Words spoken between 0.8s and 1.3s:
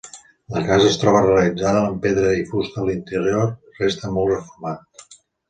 es troba